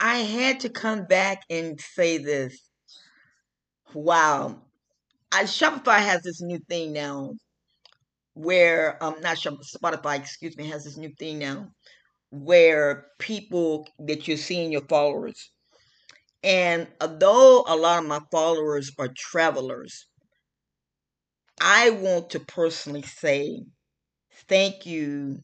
I 0.00 0.16
had 0.16 0.60
to 0.60 0.70
come 0.70 1.04
back 1.06 1.42
and 1.50 1.80
say 1.80 2.18
this. 2.18 2.58
Wow. 3.94 4.62
I, 5.32 5.44
Shopify 5.44 5.98
has 5.98 6.22
this 6.22 6.40
new 6.40 6.58
thing 6.68 6.92
now 6.92 7.34
where 8.34 9.02
um 9.02 9.20
not 9.20 9.36
Spotify, 9.38 10.16
excuse 10.18 10.56
me, 10.56 10.68
has 10.68 10.84
this 10.84 10.96
new 10.96 11.12
thing 11.18 11.38
now 11.38 11.68
where 12.30 13.08
people 13.18 13.88
that 13.98 14.28
you're 14.28 14.36
seeing 14.36 14.72
your 14.72 14.86
followers. 14.86 15.50
And 16.42 16.88
although 17.00 17.64
a 17.66 17.76
lot 17.76 18.02
of 18.02 18.08
my 18.08 18.20
followers 18.30 18.92
are 18.98 19.08
travelers, 19.16 20.06
I 21.60 21.90
want 21.90 22.30
to 22.30 22.40
personally 22.40 23.02
say 23.02 23.62
thank 24.48 24.86
you 24.86 25.42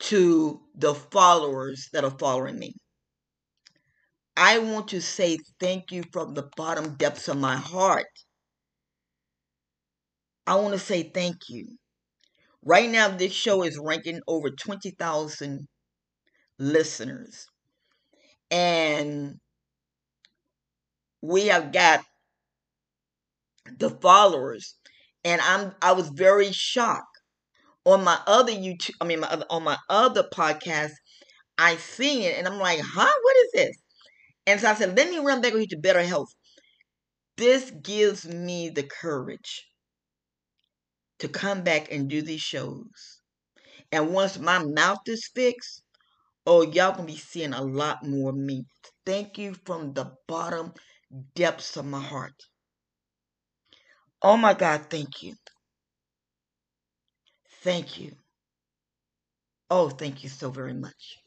to 0.00 0.60
the 0.74 0.94
followers 0.94 1.88
that 1.92 2.04
are 2.04 2.18
following 2.18 2.58
me. 2.58 2.74
I 4.44 4.58
want 4.58 4.88
to 4.88 5.00
say 5.00 5.38
thank 5.60 5.92
you 5.92 6.02
from 6.12 6.34
the 6.34 6.50
bottom 6.56 6.96
depths 6.96 7.28
of 7.28 7.36
my 7.36 7.54
heart. 7.54 8.08
I 10.46 10.54
want 10.56 10.72
to 10.74 10.78
say 10.78 11.02
thank 11.02 11.48
you. 11.48 11.78
Right 12.64 12.90
now, 12.90 13.08
this 13.08 13.32
show 13.32 13.62
is 13.64 13.78
ranking 13.78 14.20
over 14.28 14.50
20,000 14.50 15.68
listeners. 16.58 17.46
And 18.50 19.40
we 21.22 21.46
have 21.46 21.72
got 21.72 22.04
the 23.78 23.90
followers. 23.90 24.74
And 25.24 25.40
I'm 25.40 25.72
I 25.82 25.92
was 25.92 26.08
very 26.08 26.52
shocked. 26.52 27.06
On 27.86 28.04
my 28.04 28.18
other 28.26 28.52
YouTube, 28.52 28.92
I 29.00 29.04
mean 29.06 29.20
my 29.20 29.28
other, 29.28 29.46
on 29.50 29.64
my 29.64 29.78
other 29.90 30.24
podcast, 30.34 30.92
I 31.58 31.76
seen 31.76 32.22
it 32.22 32.38
and 32.38 32.48
I'm 32.48 32.58
like, 32.58 32.80
huh, 32.82 33.12
what 33.22 33.36
is 33.38 33.52
this? 33.54 33.76
And 34.46 34.60
so 34.60 34.70
I 34.70 34.74
said, 34.74 34.96
let 34.96 35.10
me 35.10 35.18
run 35.18 35.40
back 35.40 35.52
over 35.52 35.64
to 35.64 35.78
Better 35.78 36.02
Health. 36.02 36.28
This 37.36 37.70
gives 37.70 38.26
me 38.26 38.70
the 38.70 38.82
courage 38.82 39.64
to 41.20 41.28
come 41.28 41.62
back 41.62 41.92
and 41.92 42.08
do 42.10 42.22
these 42.22 42.40
shows. 42.40 43.20
And 43.92 44.12
once 44.12 44.38
my 44.38 44.58
mouth 44.64 45.00
is 45.06 45.28
fixed, 45.34 45.82
oh, 46.46 46.62
y'all 46.62 46.92
gonna 46.92 47.04
be 47.06 47.16
seeing 47.16 47.52
a 47.52 47.62
lot 47.62 48.04
more 48.04 48.32
me. 48.32 48.64
Thank 49.06 49.38
you 49.38 49.54
from 49.66 49.92
the 49.92 50.12
bottom 50.28 50.72
depths 51.34 51.76
of 51.76 51.86
my 51.86 52.02
heart. 52.02 52.34
Oh 54.22 54.36
my 54.36 54.54
God, 54.54 54.86
thank 54.90 55.22
you. 55.22 55.34
Thank 57.62 57.98
you. 57.98 58.12
Oh, 59.70 59.88
thank 59.90 60.22
you 60.22 60.28
so 60.28 60.50
very 60.50 60.74
much. 60.74 61.18